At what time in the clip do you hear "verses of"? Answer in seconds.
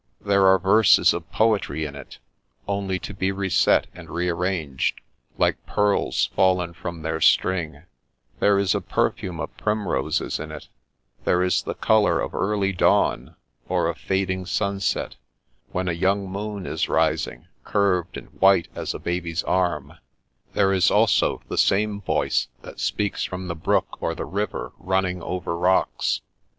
0.57-1.31